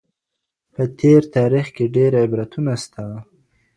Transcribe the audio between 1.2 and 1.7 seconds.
تاریخ